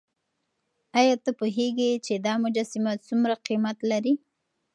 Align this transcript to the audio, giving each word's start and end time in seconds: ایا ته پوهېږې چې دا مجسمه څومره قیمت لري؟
ایا 0.99 1.15
ته 1.23 1.31
پوهېږې 1.39 1.89
چې 2.05 2.13
دا 2.25 2.33
مجسمه 2.43 2.91
څومره 3.07 3.35
قیمت 3.47 3.77
لري؟ 3.91 4.13